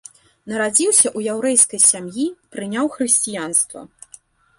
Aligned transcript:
Нарадзіўся 0.51 1.03
ў 1.17 1.31
яўрэйскай 1.33 1.81
сям'і, 1.89 2.25
прыняў 2.57 2.85
хрысціянства. 2.95 3.85